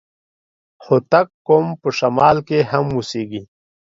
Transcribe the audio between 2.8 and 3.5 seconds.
اوسېږي.